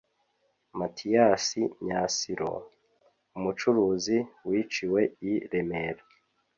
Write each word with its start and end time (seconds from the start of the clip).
matiyasi 0.79 1.61
myasiro, 1.85 2.51
umucuruzi 3.37 4.17
wiciwe 4.47 5.01
i 5.31 5.33
remera. 5.51 6.03